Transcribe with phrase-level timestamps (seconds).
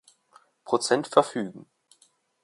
[0.63, 1.67] Prozent verfügen.